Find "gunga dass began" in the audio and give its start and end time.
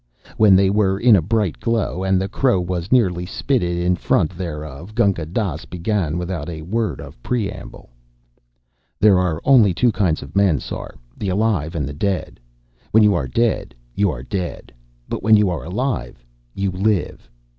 4.95-6.17